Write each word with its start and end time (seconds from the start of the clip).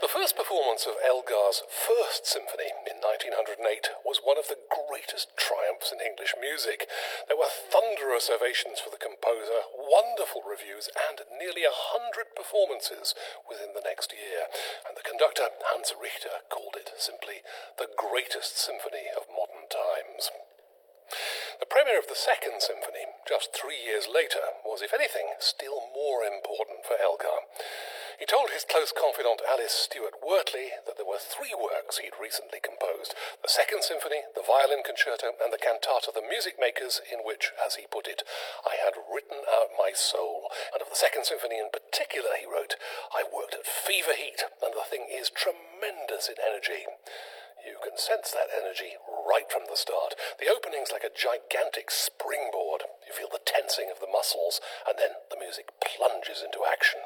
The 0.00 0.08
first 0.08 0.32
performance 0.32 0.88
of 0.88 0.96
Elgar's 1.04 1.60
First 1.68 2.24
Symphony 2.24 2.72
in 2.88 3.04
1908 3.04 4.00
was 4.00 4.24
one 4.24 4.40
of 4.40 4.48
the 4.48 4.56
greatest 4.72 5.28
triumphs 5.36 5.92
in 5.92 6.00
English 6.00 6.32
music. 6.40 6.88
There 7.28 7.36
were 7.36 7.52
thunderous 7.52 8.32
ovations 8.32 8.80
for 8.80 8.88
the 8.88 8.96
composer, 8.96 9.68
wonderful 9.76 10.40
reviews, 10.40 10.88
and 10.96 11.20
nearly 11.36 11.68
a 11.68 11.76
hundred 11.92 12.32
performances 12.32 13.12
within 13.44 13.76
the 13.76 13.84
next 13.84 14.16
year. 14.16 14.48
And 14.88 14.96
the 14.96 15.04
conductor, 15.04 15.52
Hans 15.68 15.92
Richter, 15.92 16.48
called 16.48 16.80
it 16.80 16.96
simply 16.96 17.44
the 17.76 17.92
greatest 17.92 18.56
symphony 18.56 19.12
of 19.12 19.28
modern 19.28 19.68
times. 19.68 20.32
The 21.60 21.68
premiere 21.68 22.00
of 22.00 22.08
the 22.08 22.16
Second 22.16 22.64
Symphony, 22.64 23.04
just 23.28 23.52
three 23.52 23.76
years 23.76 24.08
later, 24.08 24.56
was, 24.64 24.80
if 24.80 24.96
anything, 24.96 25.36
still 25.44 25.92
more 25.92 26.24
important 26.24 26.88
for 26.88 26.96
Elgar. 26.96 27.44
He 28.20 28.28
told 28.28 28.52
his 28.52 28.68
close 28.68 28.92
confidant 28.92 29.40
Alice 29.48 29.72
Stuart 29.72 30.20
Wortley 30.20 30.76
that 30.84 31.00
there 31.00 31.08
were 31.08 31.16
three 31.16 31.56
works 31.56 32.04
he'd 32.04 32.20
recently 32.20 32.60
composed 32.60 33.16
the 33.40 33.48
Second 33.48 33.80
Symphony, 33.80 34.28
the 34.36 34.44
Violin 34.44 34.84
Concerto, 34.84 35.32
and 35.40 35.48
the 35.48 35.56
Cantata 35.56 36.12
The 36.12 36.20
Music 36.20 36.60
Makers, 36.60 37.00
in 37.08 37.24
which, 37.24 37.56
as 37.56 37.80
he 37.80 37.88
put 37.88 38.04
it, 38.04 38.20
I 38.60 38.76
had 38.76 39.00
written 39.08 39.40
out 39.48 39.72
my 39.72 39.96
soul. 39.96 40.52
And 40.68 40.84
of 40.84 40.92
the 40.92 41.00
Second 41.00 41.24
Symphony 41.24 41.56
in 41.56 41.72
particular, 41.72 42.36
he 42.36 42.44
wrote, 42.44 42.76
I 43.08 43.24
worked 43.24 43.56
at 43.56 43.64
fever 43.64 44.12
heat, 44.12 44.44
and 44.60 44.76
the 44.76 44.84
thing 44.84 45.08
is 45.08 45.32
tremendous 45.32 46.28
in 46.28 46.36
energy. 46.36 46.84
You 47.64 47.80
can 47.80 47.96
sense 47.96 48.36
that 48.36 48.52
energy 48.52 49.00
right 49.08 49.48
from 49.48 49.64
the 49.64 49.80
start. 49.80 50.12
The 50.36 50.52
opening's 50.52 50.92
like 50.92 51.08
a 51.08 51.16
gigantic 51.16 51.88
springboard. 51.88 52.84
You 53.08 53.16
feel 53.16 53.32
the 53.32 53.40
tensing 53.40 53.88
of 53.88 53.96
the 53.96 54.12
muscles, 54.12 54.60
and 54.84 55.00
then 55.00 55.24
the 55.32 55.40
music 55.40 55.72
plunges 55.80 56.44
into 56.44 56.68
action. 56.68 57.00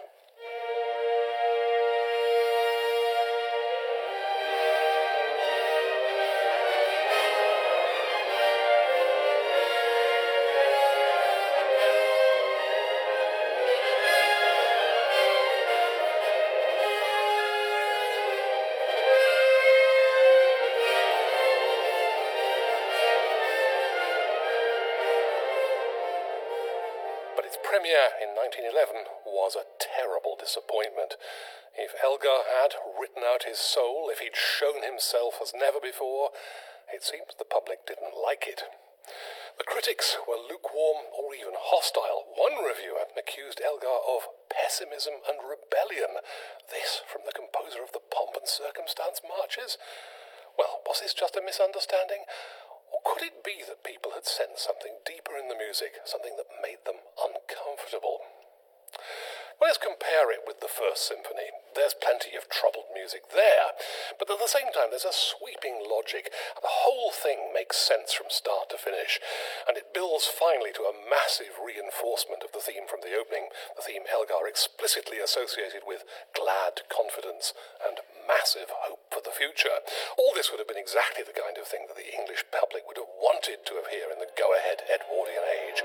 But 27.35 27.45
its 27.45 27.59
premiere 27.59 28.15
in 28.23 28.33
1911 28.39 29.11
was 29.27 29.59
a 29.59 29.67
terrible 29.83 30.39
disappointment. 30.39 31.19
If 31.75 31.95
Elgar 31.99 32.47
had 32.47 32.79
written 32.95 33.27
out 33.27 33.51
his 33.51 33.59
soul, 33.59 34.07
if 34.11 34.23
he'd 34.23 34.39
shown 34.39 34.87
himself 34.87 35.43
as 35.43 35.51
never 35.51 35.83
before, 35.83 36.31
it 36.87 37.03
seems 37.03 37.35
the 37.35 37.45
public 37.45 37.83
didn't 37.87 38.15
like 38.15 38.47
it. 38.47 38.63
The 39.59 39.67
critics 39.67 40.17
were 40.27 40.39
lukewarm 40.39 41.11
or 41.15 41.35
even 41.35 41.55
hostile. 41.55 42.27
One 42.35 42.59
reviewer 42.63 43.07
accused 43.19 43.63
Elgar 43.63 44.03
of 44.03 44.31
pessimism 44.51 45.23
and 45.27 45.43
rebellion. 45.43 46.23
This 46.71 47.03
from 47.07 47.23
the 47.27 47.35
composer 47.35 47.83
of 47.83 47.93
the 47.93 48.03
Pomp 48.03 48.35
and 48.35 48.49
Circumstance 48.49 49.23
marches? 49.23 49.79
Well, 50.59 50.83
was 50.87 51.03
this 51.03 51.15
just 51.15 51.37
a 51.37 51.43
misunderstanding? 51.43 52.27
Could 53.05 53.23
it 53.23 53.45
be 53.45 53.63
that 53.69 53.85
people 53.85 54.13
had 54.17 54.27
sensed 54.27 54.65
something 54.65 54.97
deeper 55.05 55.37
in 55.37 55.49
the 55.49 55.61
music, 55.61 56.01
something 56.05 56.35
that 56.37 56.63
made 56.65 56.83
them 56.89 57.05
uncomfortable? 57.21 58.25
Well, 59.61 59.71
let's 59.71 59.79
compare 59.79 60.33
it 60.35 60.43
with 60.43 60.59
the 60.59 60.73
First 60.73 61.07
Symphony. 61.07 61.55
There's 61.77 61.95
plenty 61.95 62.35
of 62.35 62.51
troubled 62.51 62.91
music 62.91 63.31
there, 63.31 63.77
but 64.19 64.31
at 64.31 64.43
the 64.43 64.51
same 64.51 64.75
time, 64.75 64.91
there's 64.91 65.07
a 65.07 65.15
sweeping 65.15 65.79
logic. 65.85 66.33
The 66.59 66.83
whole 66.83 67.15
thing 67.15 67.55
makes 67.55 67.79
sense 67.79 68.13
from 68.13 68.35
start 68.35 68.71
to 68.71 68.79
finish, 68.79 69.21
and 69.69 69.79
it 69.79 69.95
builds 69.95 70.27
finally 70.27 70.75
to 70.75 70.91
a 70.91 70.97
massive 71.07 71.63
reinforcement 71.63 72.43
of 72.43 72.51
the 72.51 72.65
theme 72.65 72.91
from 72.91 73.07
the 73.07 73.15
opening, 73.15 73.53
the 73.79 73.87
theme 73.87 74.11
Elgar 74.11 74.49
explicitly 74.51 75.23
associated 75.23 75.87
with 75.87 76.03
glad 76.35 76.83
confidence 76.91 77.55
and 77.79 78.03
massive 78.27 78.71
hope 78.85 79.07
for 79.11 79.21
the 79.25 79.35
future. 79.35 79.85
All 80.19 80.33
this 80.35 80.51
would 80.51 80.59
have 80.59 80.69
been 80.69 80.81
exactly 80.81 81.25
the 81.25 81.37
kind 81.37 81.57
of 81.57 81.67
thing 81.67 81.87
that 81.89 81.97
the 81.97 82.13
English 82.13 82.45
public 82.51 82.87
would 82.87 82.99
have 82.99 83.11
wanted 83.21 83.65
to 83.67 83.75
have 83.77 83.89
heard 83.89 84.13
in 84.13 84.19
the 84.19 84.31
go 84.37 84.53
ahead 84.53 84.85
Edwardian 84.89 85.45
age. 85.45 85.81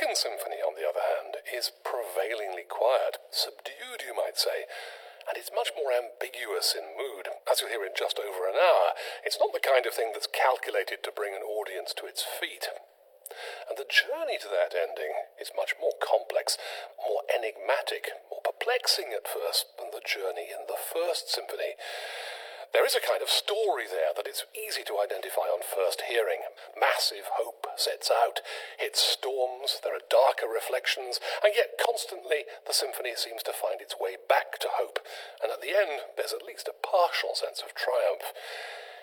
Second 0.00 0.16
Symphony, 0.16 0.64
on 0.64 0.80
the 0.80 0.88
other 0.88 1.04
hand, 1.04 1.44
is 1.44 1.76
prevailingly 1.84 2.64
quiet, 2.64 3.20
subdued, 3.28 4.00
you 4.00 4.16
might 4.16 4.40
say, 4.40 4.64
and 5.28 5.36
it's 5.36 5.52
much 5.52 5.76
more 5.76 5.92
ambiguous 5.92 6.72
in 6.72 6.96
mood. 6.96 7.28
As 7.44 7.60
you'll 7.60 7.68
hear 7.68 7.84
in 7.84 7.92
just 7.92 8.16
over 8.16 8.48
an 8.48 8.56
hour, 8.56 8.96
it's 9.28 9.36
not 9.36 9.52
the 9.52 9.60
kind 9.60 9.84
of 9.84 9.92
thing 9.92 10.16
that's 10.16 10.24
calculated 10.24 11.04
to 11.04 11.12
bring 11.12 11.36
an 11.36 11.44
audience 11.44 11.92
to 12.00 12.08
its 12.08 12.24
feet. 12.24 12.72
And 13.68 13.76
the 13.76 13.84
journey 13.84 14.40
to 14.40 14.48
that 14.48 14.72
ending 14.72 15.12
is 15.36 15.52
much 15.52 15.76
more 15.76 16.00
complex, 16.00 16.56
more 17.04 17.20
enigmatic, 17.28 18.16
more 18.32 18.40
perplexing 18.40 19.12
at 19.12 19.28
first 19.28 19.68
than 19.76 19.92
the 19.92 20.00
journey 20.00 20.48
in 20.48 20.64
the 20.64 20.80
First 20.80 21.28
Symphony. 21.28 21.76
There 22.72 22.86
is 22.86 22.94
a 22.94 23.02
kind 23.02 23.18
of 23.18 23.28
story 23.28 23.90
there 23.90 24.14
that 24.14 24.30
it's 24.30 24.46
easy 24.54 24.86
to 24.86 25.02
identify 25.02 25.50
on 25.50 25.66
first 25.66 26.06
hearing. 26.06 26.46
Massive 26.78 27.26
hope 27.34 27.66
sets 27.74 28.10
out, 28.14 28.38
hits 28.78 29.02
storms, 29.02 29.82
there 29.82 29.94
are 29.94 30.06
darker 30.06 30.46
reflections, 30.46 31.18
and 31.42 31.50
yet 31.54 31.82
constantly 31.82 32.46
the 32.66 32.72
symphony 32.72 33.18
seems 33.18 33.42
to 33.42 33.52
find 33.52 33.82
its 33.82 33.98
way 33.98 34.14
back 34.14 34.62
to 34.62 34.70
hope, 34.78 35.02
and 35.42 35.50
at 35.50 35.58
the 35.58 35.74
end 35.74 36.06
there's 36.14 36.32
at 36.32 36.46
least 36.46 36.70
a 36.70 36.78
partial 36.86 37.34
sense 37.34 37.58
of 37.58 37.74
triumph. 37.74 38.30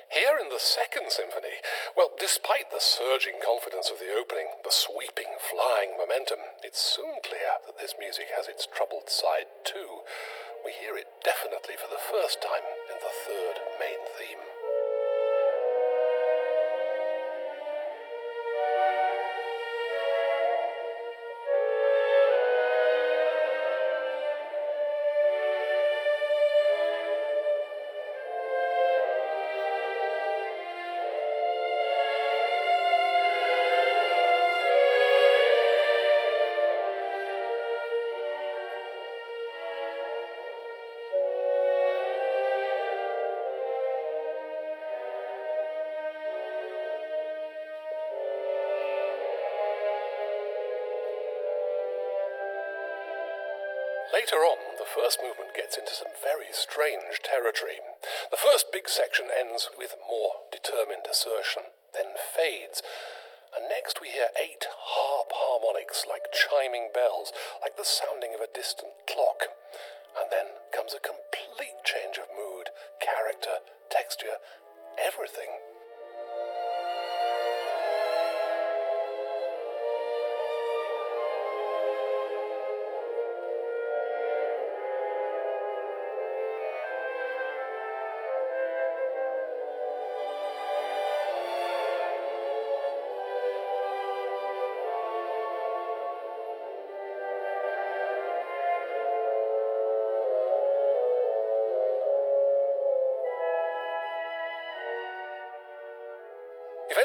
Here 0.08 0.40
in 0.40 0.48
the 0.48 0.64
Second 0.64 1.12
Symphony, 1.12 1.60
well, 1.92 2.16
despite 2.16 2.72
the 2.72 2.80
surging 2.80 3.44
confidence 3.44 3.92
of 3.92 4.00
the 4.00 4.16
opening, 4.16 4.48
the 4.64 4.72
sweeping, 4.72 5.36
flying 5.44 6.00
momentum, 6.00 6.40
it's 6.64 6.80
soon 6.80 7.20
clear 7.20 7.60
that 7.68 7.76
this 7.76 8.00
music 8.00 8.32
has 8.32 8.48
its 8.48 8.64
troubled 8.64 9.12
side 9.12 9.52
too. 9.68 10.08
We 10.64 10.72
hear 10.72 10.96
it 10.96 11.12
definitely 11.28 11.76
for 11.76 11.92
the 11.92 12.00
first 12.00 12.40
time 12.40 12.64
in 12.88 13.04
the 13.04 13.12
Later 54.28 54.44
on, 54.44 54.76
the 54.76 54.84
first 54.84 55.24
movement 55.24 55.56
gets 55.56 55.80
into 55.80 55.96
some 55.96 56.12
very 56.20 56.52
strange 56.52 57.24
territory. 57.24 57.80
The 58.28 58.36
first 58.36 58.76
big 58.76 58.92
section 58.92 59.32
ends 59.32 59.72
with 59.80 59.96
more 60.04 60.44
determined 60.52 61.08
assertion, 61.08 61.72
then 61.96 62.12
fades. 62.36 62.84
And 63.56 63.72
next 63.72 64.04
we 64.04 64.12
hear 64.12 64.36
eight 64.36 64.68
harp 64.68 65.32
harmonics 65.32 66.04
like 66.04 66.36
chiming 66.36 66.92
bells, 66.92 67.32
like 67.64 67.80
the 67.80 67.88
sounding 67.88 68.36
of 68.36 68.44
a 68.44 68.52
distant 68.52 69.00
clock. 69.08 69.48
And 70.20 70.28
then 70.28 70.60
comes 70.76 70.92
a 70.92 71.00
complete 71.00 71.80
change 71.88 72.20
of 72.20 72.28
mood, 72.36 72.76
character, 73.00 73.64
texture, 73.88 74.44
everything. 75.00 75.56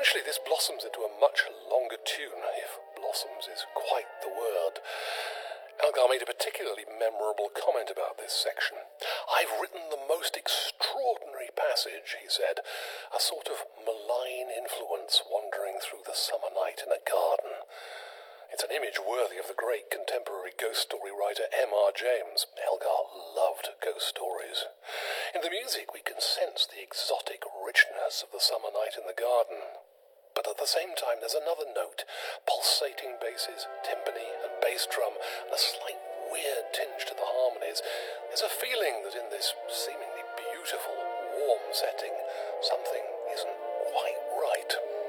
Eventually, 0.02 0.26
this 0.26 0.42
blossoms 0.42 0.82
into 0.82 1.06
a 1.06 1.20
much 1.22 1.46
longer 1.70 1.94
tune, 2.02 2.42
if 2.58 2.74
blossoms 2.98 3.46
is 3.46 3.62
quite 3.70 4.10
the 4.18 4.34
word. 4.34 4.82
Elgar 5.78 6.10
made 6.10 6.26
a 6.26 6.26
particularly 6.26 6.82
memorable 6.90 7.46
comment 7.54 7.86
about 7.86 8.18
this 8.18 8.34
section. 8.34 8.82
I've 9.30 9.62
written 9.62 9.94
the 9.94 10.02
most 10.10 10.34
extraordinary 10.34 11.54
passage, 11.54 12.18
he 12.18 12.26
said, 12.26 12.66
a 13.14 13.22
sort 13.22 13.46
of 13.46 13.62
malign 13.86 14.50
influence 14.50 15.22
wandering 15.30 15.78
through 15.78 16.02
the 16.02 16.18
summer 16.18 16.50
night 16.50 16.82
in 16.82 16.90
a 16.90 16.98
garden. 17.06 17.62
It's 18.50 18.66
an 18.66 18.74
image 18.74 18.98
worthy 18.98 19.38
of 19.38 19.46
the 19.46 19.54
great 19.54 19.86
contemporary 19.86 20.50
ghost 20.58 20.90
story 20.90 21.14
writer 21.14 21.46
M.R. 21.54 21.94
James. 21.94 22.50
Elgar 22.58 23.06
loved 23.38 23.70
ghost 23.78 24.10
stories. 24.10 24.66
In 25.30 25.46
the 25.46 25.54
music, 25.54 25.94
we 25.94 26.02
can 26.02 26.18
sense 26.18 26.66
the 26.66 26.82
exotic 26.82 27.46
richness 27.46 28.26
of 28.26 28.34
the 28.34 28.42
summer 28.42 28.74
night 28.74 28.98
in 28.98 29.06
the 29.06 29.14
garden. 29.14 29.71
But 30.42 30.58
at 30.58 30.58
the 30.58 30.66
same 30.66 30.98
time, 30.98 31.22
there's 31.22 31.38
another 31.38 31.70
note 31.70 32.02
pulsating 32.50 33.14
basses, 33.22 33.70
timpani, 33.86 34.26
and 34.42 34.50
bass 34.58 34.90
drum, 34.90 35.14
and 35.46 35.54
a 35.54 35.58
slight 35.58 36.02
weird 36.34 36.66
tinge 36.74 37.06
to 37.06 37.14
the 37.14 37.22
harmonies. 37.22 37.78
There's 38.26 38.42
a 38.42 38.50
feeling 38.50 39.06
that 39.06 39.14
in 39.14 39.30
this 39.30 39.54
seemingly 39.70 40.26
beautiful, 40.34 40.98
warm 41.38 41.70
setting, 41.70 42.10
something 42.58 43.06
isn't 43.30 43.58
quite 43.94 44.18
right. 44.34 45.01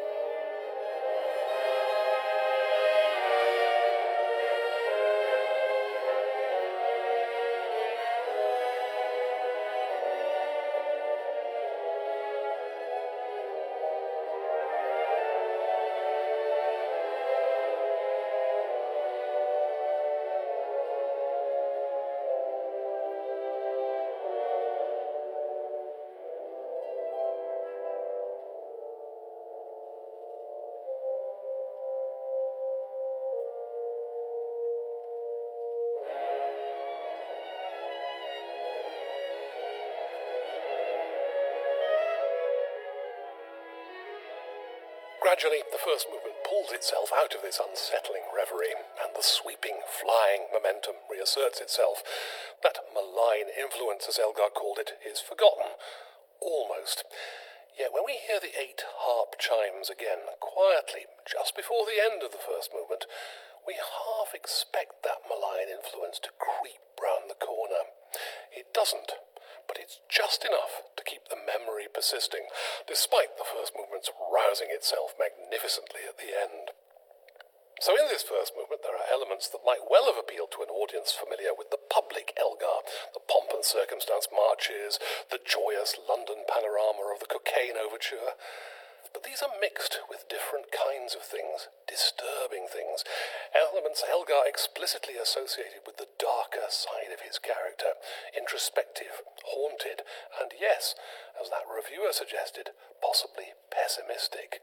Gradually, 45.33 45.65
the 45.73 45.81
first 45.81 46.13
movement 46.13 46.45
pulls 46.45 46.69
itself 46.69 47.09
out 47.09 47.33
of 47.33 47.41
this 47.41 47.57
unsettling 47.57 48.21
reverie, 48.29 48.77
and 49.01 49.17
the 49.17 49.25
sweeping, 49.25 49.81
flying 49.81 50.45
momentum 50.53 51.01
reasserts 51.09 51.57
itself. 51.57 52.05
That 52.61 52.77
malign 52.93 53.49
influence, 53.49 54.05
as 54.05 54.21
Elgar 54.21 54.53
called 54.53 54.77
it, 54.77 54.93
is 55.01 55.25
forgotten. 55.25 55.73
Almost. 56.37 57.09
Yet 57.73 57.89
when 57.89 58.05
we 58.05 58.21
hear 58.21 58.37
the 58.37 58.53
eight 58.53 58.85
harp 59.01 59.41
chimes 59.41 59.89
again, 59.89 60.21
quietly, 60.37 61.09
just 61.25 61.57
before 61.57 61.89
the 61.89 61.97
end 61.97 62.21
of 62.21 62.29
the 62.29 62.37
first 62.37 62.69
movement, 62.69 63.09
we 63.65 63.73
half 63.81 64.37
expect 64.37 65.01
that 65.01 65.25
malign 65.25 65.65
influence 65.65 66.21
to 66.21 66.37
creep 66.37 66.85
round 67.01 67.25
the 67.25 67.41
corner. 67.41 67.89
It 68.53 68.69
doesn't 68.69 69.17
but 69.73 69.81
it's 69.81 70.05
just 70.05 70.45
enough 70.45 70.85
to 70.93 71.01
keep 71.01 71.25
the 71.33 71.39
memory 71.49 71.72
persisting, 72.03 72.51
despite 72.83 73.39
the 73.39 73.47
first 73.47 73.71
movement's 73.71 74.11
rousing 74.27 74.67
itself 74.75 75.15
magnificently 75.15 76.03
at 76.03 76.19
the 76.19 76.35
end. 76.35 76.75
So, 77.79 77.95
in 77.95 78.11
this 78.11 78.27
first 78.27 78.51
movement, 78.59 78.83
there 78.83 78.99
are 78.99 79.07
elements 79.07 79.47
that 79.47 79.63
might 79.63 79.87
well 79.87 80.11
have 80.11 80.19
appealed 80.19 80.51
to 80.55 80.67
an 80.67 80.71
audience 80.71 81.15
familiar 81.15 81.55
with 81.55 81.71
the 81.71 81.79
public 81.79 82.35
Elgar 82.35 82.83
the 83.15 83.23
pomp 83.23 83.55
and 83.55 83.63
circumstance 83.63 84.27
marches, 84.35 84.99
the 85.31 85.39
joyous 85.39 85.95
London 85.95 86.43
panorama 86.43 87.07
of 87.07 87.23
the 87.23 87.31
Cockaigne 87.31 87.79
overture. 87.79 88.35
But 89.13 89.23
these 89.23 89.45
are 89.45 89.61
mixed 89.61 90.01
with 90.09 90.27
different 90.27 90.73
kinds 90.73 91.13
of 91.13 91.21
things, 91.21 91.69
disturbing 91.87 92.65
things, 92.65 93.05
elements 93.53 94.03
Elgar 94.09 94.41
explicitly 94.45 95.15
associated 95.21 95.85
with 95.85 95.97
the 95.97 96.09
darker 96.17 96.65
side 96.69 97.13
of 97.13 97.21
his 97.21 97.37
character, 97.37 97.93
introspective, 98.33 99.21
haunted, 99.45 100.01
and 100.41 100.51
yes, 100.59 100.95
as 101.39 101.49
that 101.53 101.69
reviewer 101.69 102.11
suggested, 102.11 102.73
possibly 103.05 103.53
pessimistic. 103.69 104.59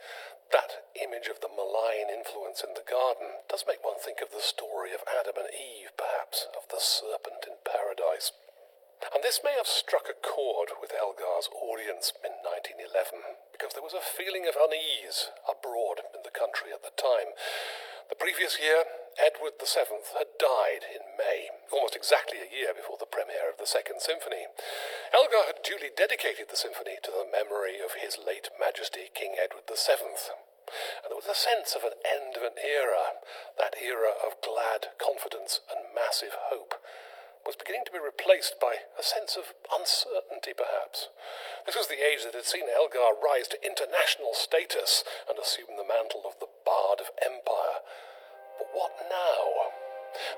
That 0.51 0.91
image 0.99 1.31
of 1.31 1.41
the 1.41 1.49
malign 1.49 2.11
influence 2.11 2.67
in 2.67 2.75
the 2.75 2.83
garden 2.83 3.47
does 3.49 3.65
make 3.67 3.87
one 3.87 4.03
think 4.03 4.19
of 4.21 4.35
the 4.35 4.43
story 4.43 4.91
of 4.91 5.07
Adam 5.07 5.39
and 5.39 5.55
Eve, 5.55 5.95
perhaps, 5.95 6.51
of 6.59 6.67
the 6.69 6.83
serpent 6.83 7.47
in 7.47 7.63
paradise. 7.63 8.35
This 9.31 9.47
may 9.47 9.55
have 9.55 9.71
struck 9.71 10.11
a 10.11 10.19
chord 10.27 10.75
with 10.83 10.91
Elgar's 10.91 11.47
audience 11.55 12.11
in 12.19 12.43
1911, 12.43 13.39
because 13.55 13.79
there 13.79 13.87
was 13.87 13.95
a 13.95 14.03
feeling 14.03 14.51
of 14.51 14.59
unease 14.59 15.31
abroad 15.47 16.03
in 16.11 16.27
the 16.27 16.35
country 16.35 16.75
at 16.75 16.83
the 16.83 16.91
time. 16.99 17.31
The 18.11 18.19
previous 18.19 18.59
year, 18.59 18.83
Edward 19.23 19.55
VII 19.63 20.03
had 20.19 20.35
died 20.35 20.83
in 20.83 21.15
May, 21.15 21.47
almost 21.71 21.95
exactly 21.95 22.43
a 22.43 22.51
year 22.51 22.75
before 22.75 22.99
the 22.99 23.07
premiere 23.07 23.47
of 23.47 23.63
the 23.63 23.71
Second 23.71 24.03
Symphony. 24.03 24.51
Elgar 25.15 25.47
had 25.47 25.63
duly 25.63 25.95
dedicated 25.95 26.51
the 26.51 26.59
symphony 26.59 26.99
to 27.07 27.15
the 27.15 27.31
memory 27.31 27.79
of 27.79 28.03
his 28.03 28.19
late 28.19 28.51
Majesty 28.59 29.15
King 29.15 29.39
Edward 29.39 29.71
VII. 29.71 30.35
And 31.07 31.15
there 31.15 31.23
was 31.23 31.31
a 31.31 31.39
sense 31.39 31.79
of 31.79 31.87
an 31.87 31.95
end 32.03 32.35
of 32.35 32.43
an 32.43 32.59
era, 32.59 33.23
that 33.63 33.79
era 33.79 34.11
of 34.11 34.43
glad 34.43 34.91
confidence 34.99 35.63
and 35.71 35.95
massive 35.95 36.35
hope 36.51 36.75
was 37.47 37.57
beginning 37.57 37.85
to 37.89 37.95
be 37.95 38.03
replaced 38.03 38.61
by 38.61 38.85
a 38.99 39.03
sense 39.03 39.37
of 39.37 39.57
uncertainty, 39.73 40.53
perhaps. 40.53 41.09
This 41.65 41.77
was 41.77 41.89
the 41.89 42.05
age 42.05 42.25
that 42.25 42.37
had 42.37 42.47
seen 42.47 42.69
Elgar 42.69 43.17
rise 43.17 43.49
to 43.51 43.65
international 43.65 44.37
status 44.37 45.05
and 45.29 45.41
assume 45.41 45.75
the 45.77 45.89
mantle 45.89 46.23
of 46.29 46.39
the 46.39 46.53
Bard 46.65 47.01
of 47.01 47.15
Empire. 47.19 47.81
But 48.61 48.71
what 48.77 48.93
now? 49.09 49.73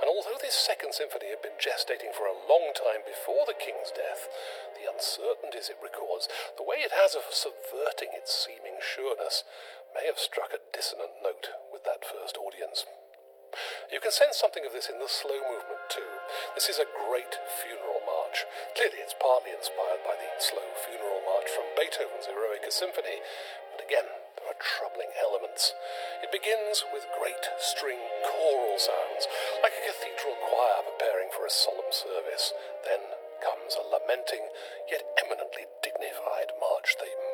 And 0.00 0.06
although 0.06 0.38
this 0.38 0.54
second 0.54 0.92
symphony 0.92 1.32
had 1.32 1.40
been 1.42 1.59
gestating 1.59 2.12
for 2.12 2.28
a 2.28 2.44
long 2.47 2.76
time 2.76 3.02
before 3.09 3.49
the 3.49 3.56
king's 3.56 3.90
death, 3.90 4.28
the 4.76 4.87
uncertainties 4.87 5.73
it 5.73 5.80
records, 5.82 6.28
the 6.61 6.66
way 6.66 6.85
it 6.85 6.92
has 6.92 7.16
of 7.16 7.32
subverting 7.32 8.12
its 8.12 8.30
seeming 8.30 8.78
sureness, 8.85 9.44
may 9.94 10.06
have 10.06 10.21
struck 10.21 10.52
a 10.52 10.62
dissonant 10.73 11.18
note 11.25 11.56
with 11.73 11.85
that 11.85 12.04
first 12.04 12.37
audience. 12.37 12.85
You 13.92 14.00
can 14.00 14.12
sense 14.12 14.40
something 14.40 14.64
of 14.64 14.73
this 14.73 14.88
in 14.88 14.99
the 14.99 15.09
slow 15.09 15.37
movement 15.37 15.85
too. 15.92 16.09
This 16.56 16.68
is 16.68 16.80
a 16.80 16.88
great 16.88 17.37
funeral 17.61 18.00
march. 18.04 18.49
Clearly, 18.76 19.04
it's 19.04 19.16
partly 19.16 19.52
inspired 19.52 20.02
by 20.04 20.16
the 20.16 20.28
slow 20.40 20.64
funeral 20.85 21.21
march 21.28 21.49
from 21.52 21.68
Beethoven's 21.76 22.28
Eroica 22.28 22.73
Symphony, 22.73 23.21
but 23.73 23.85
again, 23.85 24.09
there 24.40 24.49
are 24.49 24.59
troubling 24.59 25.12
elements. 25.21 25.76
It 26.25 26.32
begins 26.32 26.85
with 26.92 27.06
great 27.18 27.44
string 27.61 28.00
choral 28.25 28.80
sounds, 28.80 29.28
like 29.61 29.76
a 29.76 29.87
cathedral 29.87 30.37
choir 30.40 30.82
preparing 30.88 31.30
for 31.30 31.47
a 31.47 31.52
solemn 31.52 31.92
service. 31.92 32.56
Then 32.82 33.00
comes 33.42 33.75
a 33.75 33.85
lamenting, 33.87 34.49
yet 34.90 35.02
eminently 35.18 35.66
dignified 35.82 36.54
march 36.59 36.97
theme. 36.99 37.31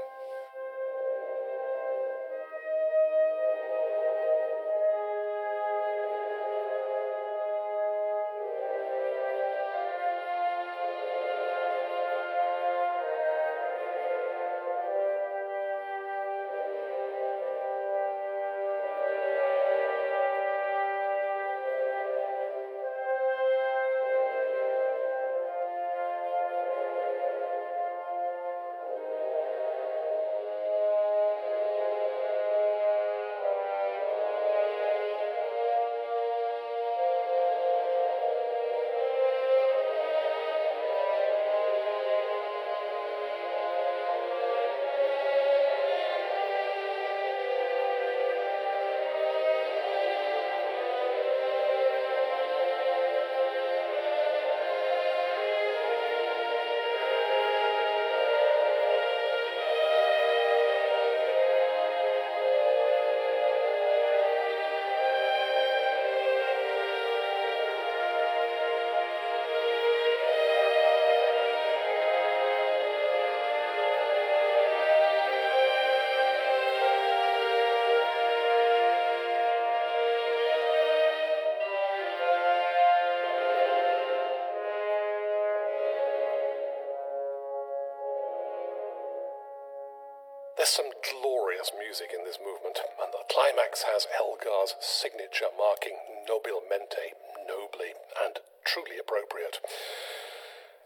There's 90.58 90.74
some 90.74 90.90
glorious 91.06 91.70
music 91.70 92.10
in 92.10 92.26
this 92.26 92.42
movement, 92.42 92.82
and 92.98 93.14
the 93.14 93.22
climax 93.30 93.86
has 93.86 94.10
Elgar's 94.10 94.74
signature 94.82 95.54
marking 95.54 95.94
nobilmente, 96.26 97.14
nobly, 97.46 97.94
and 98.18 98.42
truly 98.66 98.98
appropriate. 98.98 99.62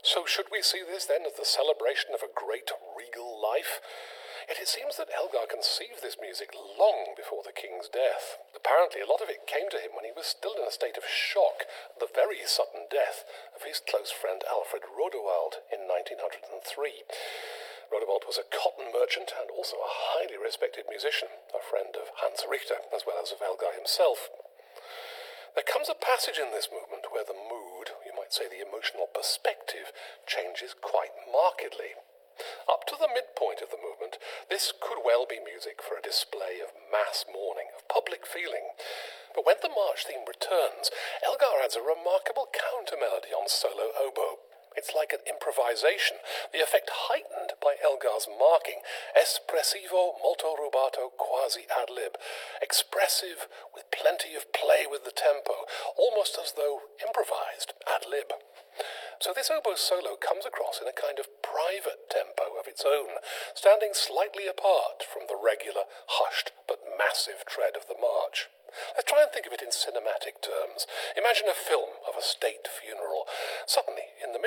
So, 0.05 0.29
should 0.29 0.52
we 0.52 0.61
see 0.61 0.85
this 0.85 1.09
then 1.09 1.25
as 1.25 1.41
the 1.41 1.49
celebration 1.49 2.12
of 2.12 2.21
a 2.21 2.29
great 2.29 2.69
regal 2.93 3.41
life? 3.41 3.81
Yet 4.45 4.61
it 4.61 4.69
seems 4.69 5.00
that 5.00 5.09
Elgar 5.09 5.49
conceived 5.49 6.05
this 6.05 6.21
music 6.21 6.52
long 6.52 7.17
before 7.17 7.41
the 7.41 7.57
king's 7.57 7.88
death. 7.88 8.37
Apparently, 8.52 9.00
a 9.00 9.09
lot 9.09 9.25
of 9.25 9.33
it 9.33 9.49
came 9.49 9.73
to 9.73 9.81
him 9.81 9.97
when 9.97 10.05
he 10.05 10.12
was 10.12 10.29
still 10.29 10.52
in 10.61 10.69
a 10.69 10.75
state 10.75 11.00
of 11.00 11.09
shock 11.09 11.64
at 11.97 11.97
the 11.97 12.12
very 12.12 12.45
sudden 12.45 12.93
death 12.93 13.25
of 13.57 13.64
his 13.64 13.81
close 13.81 14.12
friend 14.12 14.45
Alfred 14.45 14.85
Rodewald 14.85 15.64
in 15.73 15.88
1903. 15.88 17.09
Rodewald 17.93 18.25
was 18.25 18.41
a 18.41 18.49
cotton 18.49 18.89
merchant 18.89 19.37
and 19.37 19.53
also 19.53 19.77
a 19.77 20.17
highly 20.17 20.41
respected 20.41 20.89
musician, 20.89 21.29
a 21.53 21.61
friend 21.61 21.93
of 21.93 22.09
Hans 22.25 22.49
Richter 22.49 22.81
as 22.89 23.05
well 23.05 23.21
as 23.21 23.37
of 23.37 23.45
Elgar 23.45 23.77
himself. 23.77 24.33
There 25.53 25.69
comes 25.69 25.93
a 25.93 25.99
passage 25.99 26.41
in 26.41 26.49
this 26.57 26.73
movement 26.73 27.13
where 27.13 27.29
the 27.29 27.37
mood, 27.37 27.93
you 28.09 28.17
might 28.17 28.33
say 28.33 28.49
the 28.49 28.65
emotional 28.65 29.13
perspective, 29.13 29.93
changes 30.25 30.73
quite 30.73 31.13
markedly. 31.29 32.01
Up 32.65 32.89
to 32.89 32.97
the 32.97 33.13
midpoint 33.13 33.61
of 33.61 33.69
the 33.69 33.77
movement, 33.77 34.17
this 34.49 34.73
could 34.73 35.05
well 35.05 35.29
be 35.29 35.37
music 35.37 35.85
for 35.85 36.01
a 36.01 36.03
display 36.03 36.65
of 36.65 36.73
mass 36.89 37.29
mourning, 37.29 37.69
of 37.77 37.85
public 37.93 38.25
feeling. 38.25 38.73
But 39.37 39.45
when 39.45 39.61
the 39.61 39.69
march 39.69 40.09
theme 40.09 40.25
returns, 40.25 40.89
Elgar 41.21 41.61
adds 41.61 41.77
a 41.77 41.85
remarkable 41.85 42.49
counter 42.49 42.97
melody 42.97 43.37
on 43.37 43.53
solo 43.53 43.93
oboe. 44.01 44.41
It's 44.76 44.95
like 44.97 45.12
an 45.12 45.25
improvisation, 45.29 46.19
the 46.52 46.62
effect 46.62 46.91
heightened 47.09 47.59
by 47.61 47.76
Elgar's 47.83 48.26
marking, 48.26 48.81
espressivo 49.12 50.19
molto 50.23 50.57
rubato 50.57 51.12
quasi 51.17 51.67
ad 51.71 51.91
lib, 51.91 52.17
expressive 52.61 53.49
with 53.75 53.91
plenty 53.91 54.35
of 54.35 54.52
play 54.52 54.87
with 54.88 55.05
the 55.05 55.14
tempo, 55.14 55.69
almost 55.97 56.38
as 56.41 56.52
though 56.57 56.88
improvised 57.00 57.75
ad 57.87 58.09
lib. 58.09 58.33
So 59.21 59.31
this 59.31 59.50
oboe 59.55 59.76
solo 59.76 60.17
comes 60.19 60.43
across 60.45 60.81
in 60.83 60.88
a 60.88 60.97
kind 60.97 61.23
of 61.23 61.31
private 61.47 62.11
tempo 62.11 62.59
of 62.59 62.67
its 62.67 62.83
own, 62.83 63.23
standing 63.55 63.95
slightly 63.95 64.49
apart 64.49 65.07
from 65.07 65.31
the 65.31 65.38
regular, 65.38 65.87
hushed 66.19 66.50
but 66.67 66.83
massive 66.99 67.47
tread 67.47 67.76
of 67.79 67.87
the 67.87 67.99
march. 68.00 68.50
Let's 68.97 69.07
try 69.07 69.23
and 69.23 69.31
think 69.31 69.47
of 69.47 69.52
it 69.52 69.62
in 69.62 69.69
cinematic 69.69 70.41
terms. 70.41 70.88
Imagine 71.14 71.47
a 71.47 71.55
film 71.55 72.00
of 72.09 72.17
a 72.17 72.25
state 72.25 72.67
funeral. 72.67 73.29
Suddenly, 73.67 74.01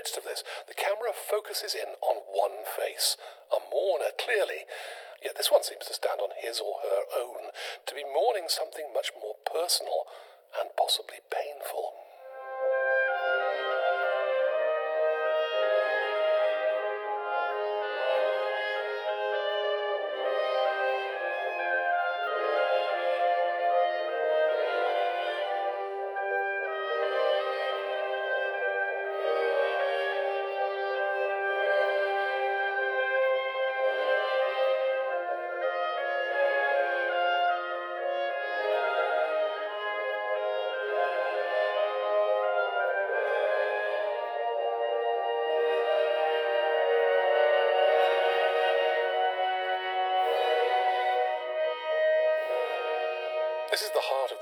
midst 0.06 0.22
of 0.22 0.30
this, 0.30 0.46
the 0.70 0.78
camera 0.78 1.10
focuses 1.18 1.74
in 1.74 1.98
on 2.06 2.22
one 2.30 2.62
face, 2.78 3.18
a 3.50 3.58
mourner 3.74 4.14
clearly. 4.22 4.70
Yet 5.18 5.34
this 5.34 5.50
one 5.50 5.66
seems 5.66 5.90
to 5.90 5.98
stand 5.98 6.22
on 6.22 6.30
his 6.38 6.62
or 6.62 6.86
her 6.86 7.10
own, 7.18 7.50
to 7.90 7.96
be 7.98 8.06
mourning 8.06 8.46
something 8.46 8.94
much 8.94 9.10
more 9.18 9.42
personal 9.42 10.06
and 10.62 10.70
possibly 10.78 11.26
painful. 11.34 12.05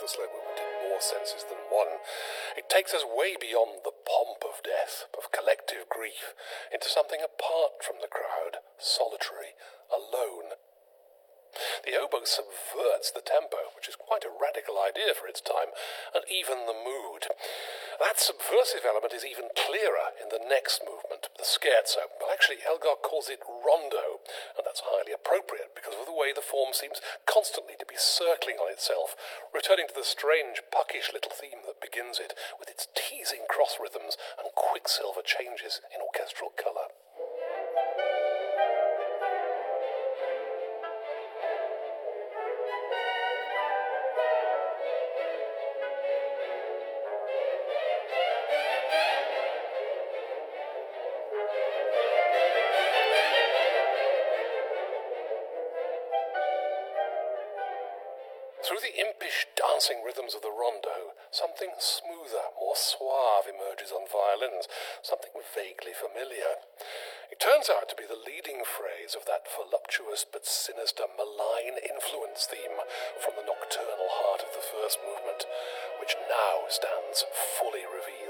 The 0.03 0.11
slow 0.11 0.27
movement 0.27 0.59
in 0.59 0.91
more 0.91 0.99
senses 0.99 1.47
than 1.47 1.63
one. 1.71 2.03
It 2.59 2.67
takes 2.67 2.91
us 2.91 3.07
way 3.07 3.39
beyond 3.39 3.87
the 3.87 3.95
pomp 3.95 4.43
of 4.43 4.59
death, 4.59 5.07
of 5.15 5.31
collective 5.31 5.87
grief, 5.87 6.35
into 6.75 6.91
something 6.91 7.23
apart 7.23 7.79
from 7.79 8.03
the 8.03 8.11
crowd, 8.11 8.59
solitary, 8.75 9.55
alone. 9.87 10.59
The 11.85 11.95
oboe 11.95 12.25
subverts 12.25 13.11
the 13.11 13.23
tempo, 13.23 13.71
which 13.77 13.87
is 13.87 13.95
quite 13.95 14.25
a 14.25 14.33
radical 14.33 14.75
idea 14.81 15.13
for 15.13 15.27
its 15.27 15.39
time, 15.39 15.71
and 16.11 16.25
even 16.27 16.65
the 16.65 16.75
mood. 16.75 17.29
That 17.99 18.19
subversive 18.19 18.83
element 18.83 19.13
is 19.13 19.23
even 19.23 19.53
clearer 19.55 20.11
in 20.17 20.29
the 20.33 20.41
next 20.41 20.81
movement, 20.81 21.02
the 21.37 21.45
scherzo. 21.45 22.09
Well, 22.19 22.31
actually, 22.31 22.65
Elgar 22.65 22.99
calls 23.01 23.29
it 23.29 23.43
rondo, 23.45 24.23
and 24.57 24.65
that's 24.65 24.83
highly 24.83 25.13
appropriate 25.13 25.75
because 25.75 25.95
of 25.95 26.05
the 26.05 26.15
way 26.15 26.33
the 26.33 26.43
form 26.43 26.73
seems 26.73 26.99
constantly 27.25 27.75
to 27.79 27.85
be 27.85 27.99
circling 27.99 28.57
on 28.57 28.71
itself, 28.71 29.15
returning 29.53 29.87
to 29.87 29.95
the 29.95 30.07
strange, 30.07 30.61
puckish 30.71 31.13
little 31.13 31.31
theme 31.33 31.63
that 31.67 31.83
begins 31.83 32.19
it, 32.19 32.33
with 32.59 32.69
its 32.69 32.87
teasing 32.97 33.45
cross 33.49 33.77
rhythms 33.79 34.17
and 34.39 34.51
quicksilver 34.55 35.23
changes 35.23 35.81
in 35.93 36.01
orchestral 36.01 36.51
colour. 36.55 36.91
Something 61.33 61.73
smoother, 61.81 62.53
more 62.61 62.77
suave 62.77 63.49
emerges 63.49 63.89
on 63.89 64.05
violins, 64.05 64.69
something 65.01 65.33
vaguely 65.33 65.91
familiar. 65.97 66.61
It 67.33 67.41
turns 67.41 67.73
out 67.73 67.89
to 67.89 67.97
be 67.97 68.05
the 68.05 68.21
leading 68.21 68.61
phrase 68.61 69.17
of 69.17 69.25
that 69.25 69.49
voluptuous 69.49 70.21
but 70.29 70.45
sinister 70.45 71.09
malign 71.17 71.81
influence 71.81 72.45
theme 72.45 72.77
from 73.17 73.33
the 73.33 73.49
nocturnal 73.49 74.13
heart 74.21 74.45
of 74.45 74.53
the 74.53 74.61
first 74.61 75.01
movement, 75.01 75.49
which 75.97 76.13
now 76.29 76.69
stands 76.69 77.25
fully 77.33 77.89
revealed. 77.89 78.22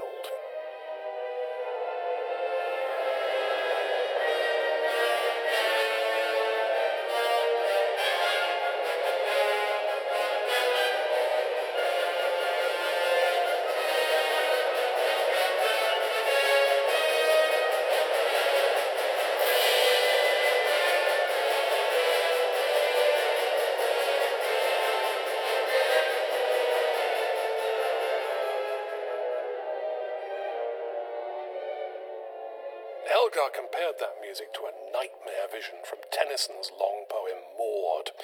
Compared 33.84 34.00
that 34.00 34.24
music 34.24 34.48
to 34.56 34.64
a 34.64 34.72
nightmare 34.96 35.44
vision 35.52 35.76
from 35.84 36.00
Tennyson's 36.08 36.72
long 36.72 37.04
poem 37.04 37.44
Maud. 37.60 38.16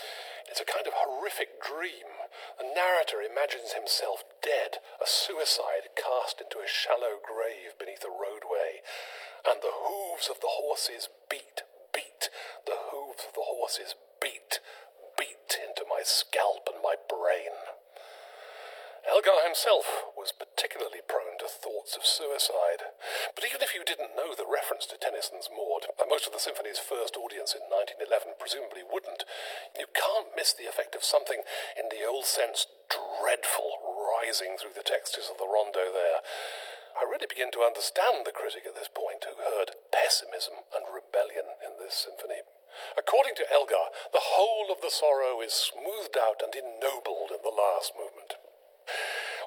It's 0.49 0.57
a 0.57 0.65
kind 0.65 0.89
of 0.89 0.97
horrific 0.97 1.61
dream. 1.61 2.09
The 2.57 2.65
narrator 2.65 3.21
imagines 3.21 3.77
himself 3.77 4.25
dead, 4.41 4.81
a 4.97 5.05
suicide 5.05 5.93
cast 6.01 6.41
into 6.41 6.65
a 6.65 6.71
shallow 6.71 7.21
grave 7.21 7.77
beneath 7.77 8.01
a 8.09 8.09
roadway, 8.09 8.81
and 9.45 9.61
the 9.61 9.85
hooves 9.85 10.33
of 10.33 10.41
the 10.41 10.65
horses 10.65 11.13
beat, 11.29 11.61
beat, 11.93 12.33
the 12.65 12.89
hooves 12.89 13.29
of 13.29 13.37
the 13.37 13.45
horses 13.45 13.93
beat, 14.17 14.65
beat 15.21 15.61
into 15.61 15.85
my 15.85 16.01
scalp 16.01 16.73
and 16.73 16.81
my 16.81 16.97
brain. 17.05 17.53
Elgar 19.05 19.45
himself 19.45 20.09
was 20.17 20.33
particularly 20.33 21.05
prone 21.05 21.30
to 21.41 21.49
thoughts 21.49 21.97
of 21.97 22.05
suicide. 22.05 22.93
But 23.33 23.49
even 23.49 23.65
if 23.65 23.73
you 23.73 23.81
didn't 23.81 24.15
know 24.15 24.37
the 24.37 24.49
reference 24.49 24.85
to 24.93 25.01
Tennyson's 25.01 25.49
Maud, 25.49 25.89
and 25.89 25.97
uh, 25.97 26.13
most 26.13 26.29
of 26.29 26.37
the 26.37 26.43
symphony's 26.43 26.79
first 26.79 27.17
audience 27.17 27.57
in 27.57 27.65
1911 27.73 28.37
presumably 28.37 28.85
wouldn't, 28.85 29.25
you 29.81 29.89
can't 29.97 30.37
miss 30.37 30.53
the 30.53 30.69
effect 30.69 30.93
of 30.93 31.01
something 31.01 31.41
in 31.81 31.89
the 31.89 32.05
old 32.05 32.29
sense 32.29 32.69
dreadful 32.93 33.81
rising 33.89 34.61
through 34.61 34.77
the 34.77 34.85
textures 34.85 35.33
of 35.33 35.41
the 35.41 35.49
rondo 35.49 35.89
there. 35.89 36.21
I 36.93 37.09
really 37.09 37.31
begin 37.31 37.49
to 37.57 37.65
understand 37.65 38.29
the 38.29 38.37
critic 38.37 38.69
at 38.69 38.77
this 38.77 38.93
point 38.93 39.25
who 39.25 39.41
heard 39.41 39.79
pessimism 39.89 40.69
and 40.77 40.85
rebellion 40.93 41.57
in 41.65 41.81
this 41.81 41.97
symphony. 41.97 42.45
According 42.97 43.35
to 43.41 43.49
Elgar, 43.53 43.91
the 44.13 44.37
whole 44.37 44.69
of 44.71 44.81
the 44.81 44.93
sorrow 44.93 45.41
is 45.41 45.55
smoothed 45.55 46.17
out 46.19 46.43
and 46.43 46.55
ennobled 46.55 47.33
in 47.33 47.43
the 47.43 47.55
last 47.55 47.97
movement. 47.97 48.40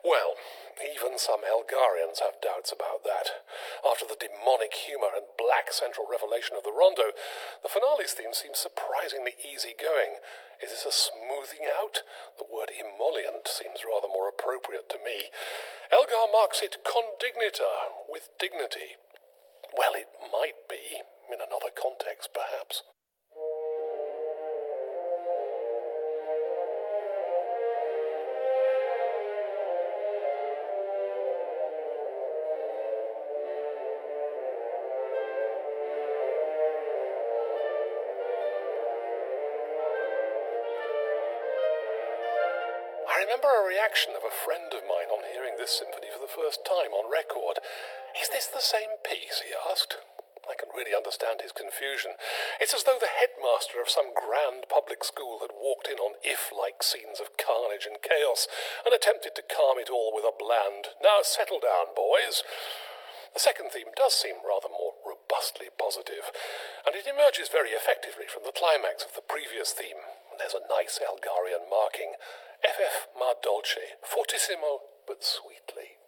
Well, 0.04 0.36
even 0.84 1.16
some 1.16 1.48
Elgarians 1.48 2.20
have 2.20 2.44
doubts 2.44 2.76
about 2.76 3.08
that. 3.08 3.40
After 3.88 4.04
the 4.04 4.20
demonic 4.20 4.76
humour 4.76 5.16
and 5.16 5.32
black 5.40 5.72
central 5.72 6.04
revelation 6.12 6.60
of 6.60 6.68
the 6.68 6.76
rondo, 6.76 7.16
the 7.64 7.72
finale's 7.72 8.12
theme 8.12 8.36
seems 8.36 8.60
surprisingly 8.60 9.40
easygoing. 9.40 10.20
Is 10.60 10.76
this 10.76 10.84
a 10.84 10.92
smoothing 10.92 11.72
out? 11.72 12.04
The 12.36 12.50
word 12.52 12.76
emollient 12.76 13.48
seems 13.48 13.88
rather 13.88 14.12
more 14.12 14.28
appropriate 14.28 14.92
to 14.92 15.00
me. 15.00 15.32
Elgar 15.88 16.28
marks 16.32 16.60
it 16.60 16.84
con 16.84 17.16
dignità, 17.16 18.04
with 18.12 18.28
dignity. 18.36 19.00
Well, 19.72 19.96
it 19.96 20.12
might 20.36 20.68
be, 20.68 21.00
in 21.32 21.40
another 21.40 21.72
context, 21.72 22.36
perhaps. 22.36 22.84
I 43.24 43.32
remember 43.32 43.56
a 43.56 43.64
reaction 43.64 44.20
of 44.20 44.28
a 44.28 44.36
friend 44.36 44.68
of 44.76 44.84
mine 44.84 45.08
on 45.08 45.24
hearing 45.32 45.56
this 45.56 45.80
symphony 45.80 46.12
for 46.12 46.20
the 46.20 46.28
first 46.28 46.68
time 46.68 46.92
on 46.92 47.08
record. 47.08 47.64
Is 48.20 48.28
this 48.28 48.52
the 48.52 48.60
same 48.60 49.00
piece? 49.00 49.40
he 49.40 49.56
asked. 49.56 49.96
I 50.44 50.60
can 50.60 50.68
really 50.76 50.92
understand 50.92 51.40
his 51.40 51.56
confusion. 51.56 52.20
It's 52.60 52.76
as 52.76 52.84
though 52.84 53.00
the 53.00 53.08
headmaster 53.08 53.80
of 53.80 53.88
some 53.88 54.12
grand 54.12 54.68
public 54.68 55.08
school 55.08 55.40
had 55.40 55.56
walked 55.56 55.88
in 55.88 56.04
on 56.04 56.20
if 56.20 56.52
like 56.52 56.84
scenes 56.84 57.24
of 57.24 57.40
carnage 57.40 57.88
and 57.88 58.04
chaos 58.04 58.52
and 58.84 58.92
attempted 58.92 59.40
to 59.40 59.48
calm 59.48 59.80
it 59.80 59.88
all 59.88 60.12
with 60.12 60.28
a 60.28 60.36
bland, 60.36 60.92
Now 61.00 61.24
settle 61.24 61.64
down, 61.64 61.96
boys. 61.96 62.44
The 63.32 63.40
second 63.40 63.72
theme 63.72 63.96
does 63.96 64.20
seem 64.20 64.44
rather 64.44 64.68
more 64.68 65.00
robustly 65.00 65.72
positive, 65.80 66.28
and 66.84 66.92
it 66.92 67.08
emerges 67.08 67.48
very 67.48 67.72
effectively 67.72 68.28
from 68.28 68.44
the 68.44 68.52
climax 68.52 69.08
of 69.08 69.16
the 69.16 69.24
previous 69.24 69.72
theme. 69.72 70.04
There's 70.38 70.54
a 70.54 70.68
nice 70.70 71.00
Elgarian 71.00 71.70
marking 71.70 72.14
FF 72.64 73.08
ma 73.18 73.34
dolce, 73.42 74.00
fortissimo 74.04 74.80
but 75.08 75.24
sweetly. 75.24 76.00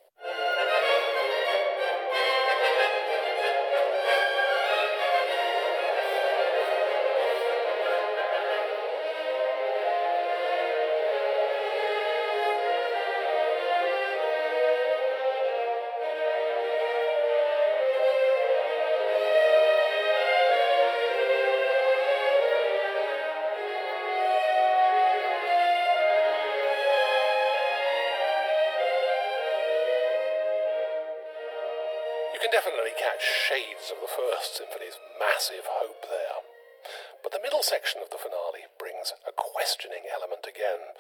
First 34.36 34.60
symphony's 34.60 35.00
massive 35.16 35.64
hope 35.80 36.04
there. 36.12 36.44
But 37.24 37.32
the 37.32 37.40
middle 37.40 37.64
section 37.64 38.04
of 38.04 38.12
the 38.12 38.20
finale 38.20 38.68
brings 38.76 39.16
a 39.24 39.32
questioning 39.32 40.12
element 40.12 40.44
again. 40.44 40.92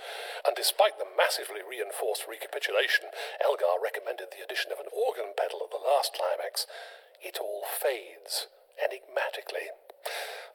And 0.47 0.55
despite 0.55 0.95
the 0.95 1.11
massively 1.19 1.59
reinforced 1.59 2.31
recapitulation, 2.31 3.11
Elgar 3.43 3.75
recommended 3.83 4.31
the 4.31 4.39
addition 4.39 4.71
of 4.71 4.79
an 4.79 4.87
organ 4.87 5.35
pedal 5.35 5.67
at 5.67 5.69
the 5.75 5.83
last 5.83 6.15
climax. 6.15 6.63
It 7.19 7.37
all 7.43 7.67
fades 7.67 8.47
enigmatically. 8.79 9.75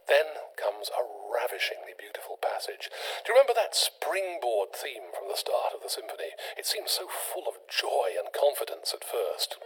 Then 0.09 0.41
comes 0.57 0.89
a 0.89 1.05
ravishingly 1.05 1.93
beautiful 2.01 2.41
passage. 2.41 2.89
Do 3.23 3.31
you 3.31 3.37
remember 3.37 3.55
that 3.55 3.77
springboard 3.77 4.73
theme 4.73 5.13
from 5.13 5.29
the 5.29 5.37
start 5.37 5.77
of 5.77 5.85
the 5.85 5.93
symphony? 5.93 6.33
It 6.57 6.65
seems 6.65 6.97
so 6.97 7.13
full 7.13 7.45
of 7.45 7.61
joy 7.69 8.17
and 8.17 8.33
confidence 8.33 8.97
at 8.97 9.05
first. 9.05 9.61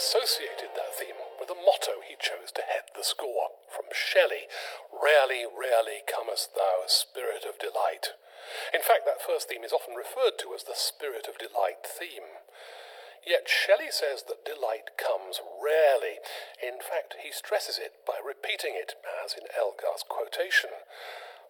Associated 0.00 0.72
that 0.72 0.96
theme 0.96 1.20
with 1.36 1.52
a 1.52 1.60
motto 1.60 2.00
he 2.00 2.16
chose 2.16 2.48
to 2.56 2.64
head 2.64 2.88
the 2.96 3.04
score 3.04 3.52
from 3.68 3.92
Shelley 3.92 4.48
Rarely, 4.88 5.44
rarely 5.44 6.00
comest 6.08 6.56
thou, 6.56 6.88
spirit 6.88 7.44
of 7.44 7.60
delight. 7.60 8.16
In 8.72 8.80
fact, 8.80 9.04
that 9.04 9.20
first 9.20 9.52
theme 9.52 9.60
is 9.64 9.76
often 9.76 9.92
referred 9.92 10.40
to 10.40 10.56
as 10.56 10.64
the 10.64 10.76
spirit 10.76 11.28
of 11.28 11.36
delight 11.36 11.84
theme. 11.84 12.40
Yet 13.20 13.44
Shelley 13.48 13.92
says 13.92 14.24
that 14.28 14.48
delight 14.48 14.96
comes 14.96 15.44
rarely. 15.60 16.24
In 16.56 16.80
fact, 16.80 17.20
he 17.20 17.28
stresses 17.32 17.76
it 17.76 18.00
by 18.08 18.16
repeating 18.24 18.72
it, 18.72 18.96
as 19.04 19.36
in 19.36 19.44
Elgar's 19.52 20.04
quotation. 20.08 20.72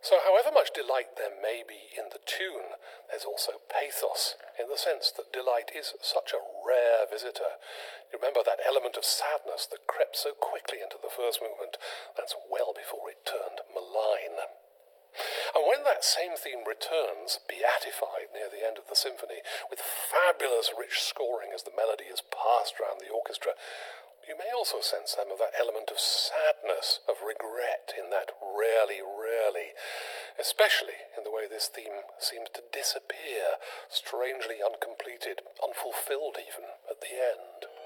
So, 0.01 0.17
however 0.25 0.49
much 0.49 0.73
delight 0.73 1.21
there 1.21 1.37
may 1.37 1.61
be 1.61 1.93
in 1.93 2.09
the 2.09 2.25
tune, 2.25 2.73
there's 3.13 3.29
also 3.29 3.61
pathos, 3.69 4.35
in 4.57 4.73
the 4.73 4.81
sense 4.81 5.13
that 5.13 5.29
delight 5.29 5.77
is 5.77 5.93
such 6.01 6.33
a 6.33 6.41
rare 6.41 7.05
visitor. 7.05 7.61
You 8.09 8.17
remember 8.17 8.41
that 8.41 8.65
element 8.65 8.97
of 8.97 9.05
sadness 9.05 9.69
that 9.69 9.85
crept 9.85 10.17
so 10.17 10.33
quickly 10.33 10.81
into 10.81 10.97
the 10.97 11.13
first 11.13 11.45
movement? 11.45 11.77
That's 12.17 12.33
well 12.49 12.73
before 12.73 13.13
it 13.13 13.29
turned 13.29 13.61
malign. 13.77 14.41
And 15.53 15.69
when 15.69 15.85
that 15.85 16.01
same 16.01 16.33
theme 16.33 16.65
returns, 16.65 17.43
beatified 17.45 18.33
near 18.33 18.49
the 18.49 18.65
end 18.65 18.81
of 18.81 18.89
the 18.89 18.97
symphony, 18.97 19.45
with 19.69 19.85
fabulous 19.85 20.73
rich 20.73 21.05
scoring 21.05 21.53
as 21.53 21.69
the 21.69 21.77
melody 21.77 22.09
is 22.09 22.25
passed 22.33 22.81
round 22.81 23.05
the 23.05 23.13
orchestra, 23.13 23.53
you 24.31 24.39
may 24.39 24.55
also 24.55 24.79
sense 24.79 25.19
some 25.19 25.27
of 25.35 25.43
that 25.43 25.59
element 25.59 25.91
of 25.91 25.99
sadness, 25.99 27.03
of 27.11 27.19
regret 27.19 27.91
in 27.99 28.15
that 28.15 28.31
rarely, 28.39 29.03
rarely, 29.03 29.75
especially 30.39 31.11
in 31.19 31.27
the 31.27 31.35
way 31.35 31.51
this 31.51 31.67
theme 31.67 32.07
seems 32.23 32.47
to 32.55 32.63
disappear, 32.71 33.59
strangely 33.91 34.63
uncompleted, 34.63 35.43
unfulfilled 35.59 36.39
even, 36.39 36.71
at 36.87 37.03
the 37.03 37.19
end. 37.19 37.80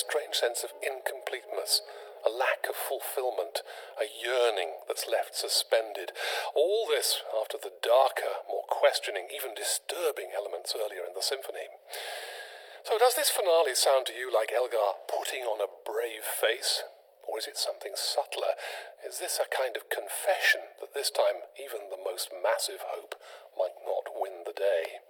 Strange 0.00 0.40
sense 0.40 0.64
of 0.64 0.72
incompleteness, 0.80 1.84
a 2.24 2.32
lack 2.32 2.64
of 2.68 2.76
fulfillment, 2.76 3.60
a 4.00 4.08
yearning 4.08 4.80
that's 4.88 5.08
left 5.08 5.36
suspended. 5.36 6.12
All 6.56 6.88
this 6.88 7.20
after 7.32 7.56
the 7.60 7.76
darker, 7.84 8.44
more 8.48 8.64
questioning, 8.68 9.28
even 9.28 9.52
disturbing 9.52 10.32
elements 10.32 10.72
earlier 10.76 11.04
in 11.04 11.12
the 11.12 11.24
symphony. 11.24 11.68
So, 12.84 12.96
does 12.96 13.14
this 13.14 13.28
finale 13.28 13.76
sound 13.76 14.08
to 14.08 14.16
you 14.16 14.32
like 14.32 14.52
Elgar 14.56 15.04
putting 15.04 15.44
on 15.44 15.60
a 15.60 15.68
brave 15.84 16.24
face? 16.24 16.82
Or 17.28 17.38
is 17.38 17.46
it 17.46 17.60
something 17.60 17.92
subtler? 17.94 18.56
Is 19.04 19.20
this 19.20 19.38
a 19.38 19.46
kind 19.46 19.76
of 19.76 19.92
confession 19.92 20.74
that 20.80 20.96
this 20.96 21.12
time 21.12 21.46
even 21.60 21.92
the 21.92 22.00
most 22.00 22.32
massive 22.32 22.88
hope 22.88 23.14
might 23.52 23.76
not 23.84 24.16
win 24.16 24.48
the 24.48 24.56
day? 24.56 25.04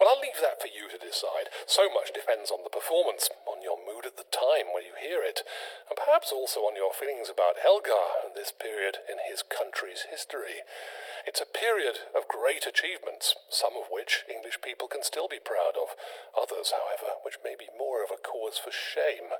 Well, 0.00 0.08
I'll 0.08 0.24
leave 0.24 0.40
that 0.40 0.56
for 0.56 0.72
you 0.72 0.88
to 0.88 0.96
decide. 0.96 1.52
So 1.68 1.92
much 1.92 2.16
depends 2.16 2.48
on 2.48 2.64
the 2.64 2.72
performance, 2.72 3.28
on 3.44 3.59
mood 4.00 4.08
at 4.08 4.16
the 4.16 4.32
time 4.32 4.72
when 4.72 4.84
you 4.84 4.96
hear 4.96 5.20
it, 5.20 5.44
and 5.88 5.92
perhaps 5.92 6.32
also 6.32 6.60
on 6.64 6.72
your 6.72 6.92
feelings 6.92 7.28
about 7.28 7.60
Elgar 7.60 8.24
and 8.24 8.32
this 8.32 8.48
period 8.48 9.04
in 9.04 9.20
his 9.28 9.44
country's 9.44 10.08
history. 10.08 10.64
It's 11.28 11.44
a 11.44 11.48
period 11.48 12.08
of 12.16 12.24
great 12.32 12.64
achievements, 12.64 13.36
some 13.52 13.76
of 13.76 13.92
which 13.92 14.24
English 14.24 14.64
people 14.64 14.88
can 14.88 15.04
still 15.04 15.28
be 15.28 15.36
proud 15.36 15.76
of, 15.76 15.92
others, 16.32 16.72
however, 16.72 17.20
which 17.20 17.44
may 17.44 17.52
be 17.52 17.68
more 17.76 18.00
of 18.00 18.08
a 18.08 18.16
cause 18.16 18.56
for 18.56 18.72
shame. 18.72 19.36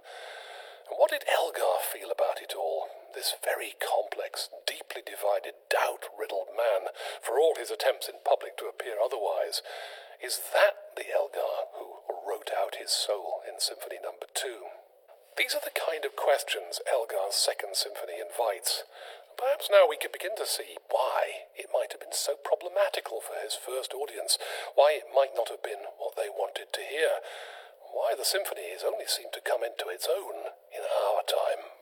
And 0.93 1.01
what 1.01 1.09
did 1.09 1.25
Elgar 1.25 1.81
feel 1.81 2.13
about 2.13 2.45
it 2.45 2.53
all? 2.53 2.93
This 3.17 3.33
very 3.41 3.81
complex, 3.81 4.53
deeply 4.69 5.01
divided, 5.01 5.57
doubt 5.73 6.13
riddled 6.13 6.53
man, 6.53 6.93
for 7.25 7.41
all 7.41 7.57
his 7.57 7.73
attempts 7.73 8.13
in 8.13 8.21
public 8.29 8.61
to 8.61 8.69
appear 8.69 9.01
otherwise. 9.01 9.65
Is 10.21 10.53
that 10.53 10.93
the 11.01 11.09
Elgar 11.09 11.73
who 11.81 11.90
wrote 12.31 12.55
out 12.55 12.79
his 12.79 12.95
soul 12.95 13.43
in 13.43 13.59
Symphony 13.59 13.99
Number. 13.99 14.31
2? 14.31 14.71
These 15.35 15.59
are 15.59 15.67
the 15.67 15.75
kind 15.75 16.07
of 16.07 16.15
questions 16.15 16.79
Elgar's 16.87 17.35
Second 17.35 17.75
Symphony 17.75 18.23
invites. 18.23 18.87
Perhaps 19.35 19.67
now 19.67 19.91
we 19.91 19.99
can 19.99 20.15
begin 20.15 20.39
to 20.39 20.47
see 20.47 20.79
why 20.95 21.51
it 21.59 21.75
might 21.75 21.91
have 21.91 21.99
been 21.99 22.15
so 22.15 22.39
problematical 22.39 23.19
for 23.19 23.35
his 23.43 23.59
first 23.59 23.91
audience, 23.91 24.39
why 24.79 24.95
it 24.95 25.11
might 25.11 25.35
not 25.35 25.51
have 25.51 25.65
been 25.65 25.91
what 25.99 26.15
they 26.15 26.31
wanted 26.31 26.71
to 26.71 26.87
hear, 26.87 27.19
why 27.91 28.15
the 28.15 28.29
symphony 28.29 28.71
has 28.71 28.87
only 28.87 29.11
seemed 29.11 29.35
to 29.35 29.43
come 29.43 29.67
into 29.67 29.91
its 29.91 30.07
own 30.07 30.55
in 30.71 30.87
our 30.87 31.27
time. 31.27 31.80